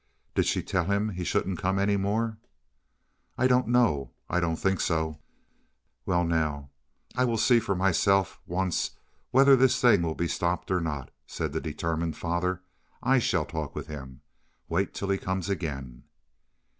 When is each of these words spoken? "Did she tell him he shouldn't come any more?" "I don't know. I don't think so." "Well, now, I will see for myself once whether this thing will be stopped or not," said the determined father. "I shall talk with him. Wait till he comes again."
"Did 0.33 0.47
she 0.47 0.63
tell 0.63 0.85
him 0.85 1.09
he 1.09 1.23
shouldn't 1.23 1.59
come 1.59 1.77
any 1.77 1.95
more?" 1.95 2.39
"I 3.37 3.45
don't 3.45 3.67
know. 3.67 4.09
I 4.31 4.39
don't 4.39 4.55
think 4.55 4.79
so." 4.81 5.19
"Well, 6.07 6.23
now, 6.23 6.71
I 7.15 7.23
will 7.23 7.37
see 7.37 7.59
for 7.59 7.75
myself 7.75 8.39
once 8.47 8.97
whether 9.29 9.55
this 9.55 9.79
thing 9.79 10.01
will 10.01 10.15
be 10.15 10.27
stopped 10.27 10.71
or 10.71 10.81
not," 10.81 11.11
said 11.27 11.53
the 11.53 11.61
determined 11.61 12.17
father. 12.17 12.61
"I 13.03 13.19
shall 13.19 13.45
talk 13.45 13.75
with 13.75 13.85
him. 13.85 14.21
Wait 14.67 14.95
till 14.95 15.09
he 15.11 15.19
comes 15.19 15.49
again." 15.49 16.05